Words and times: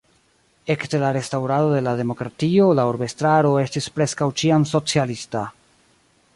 Ekde 0.75 1.01
la 1.03 1.11
restaŭrado 1.17 1.67
de 1.73 1.81
la 1.89 1.93
demokratio 1.99 2.71
la 2.79 2.87
urbestraro 2.93 3.53
estis 3.67 3.93
preskaŭ 3.99 4.33
ĉiam 4.43 4.69
socialista. 4.75 5.49